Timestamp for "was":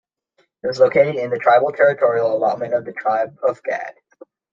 0.67-0.79